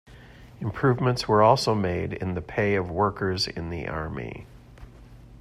Improvements 0.59 1.27
were 1.27 1.43
also 1.43 1.75
made 1.75 2.11
in 2.13 2.33
the 2.33 2.41
pay 2.41 2.73
of 2.73 2.89
workers 2.89 3.45
in 3.45 3.69
the 3.69 3.87
Army. 3.87 4.47